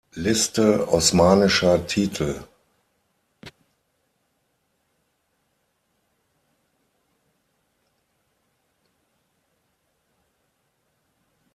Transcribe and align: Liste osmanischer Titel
Liste 0.15 0.87
osmanischer 0.87 1.77
Titel 1.85 2.43